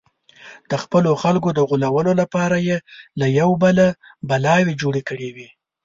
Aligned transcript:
د 0.69 0.71
خپلو 0.83 1.11
خلکو 1.23 1.49
د 1.53 1.59
غولولو 1.69 2.11
لپاره 2.21 2.55
یې 2.67 2.77
له 3.19 3.27
یوه 3.39 3.55
بله 3.63 3.85
بلاوې 4.29 4.73
جوړې 4.81 5.01
کړې 5.09 5.29
وې. 5.35 5.49